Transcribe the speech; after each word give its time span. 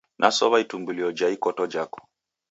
Nasow'a 0.19 0.57
itumbulio 0.63 1.09
jha 1.17 1.27
ikoto 1.35 1.63
jhako 1.73 1.99